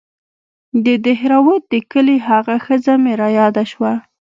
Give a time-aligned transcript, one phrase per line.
[0.85, 3.93] د دهروات د کلي هغه ښځه مې راياده سوه.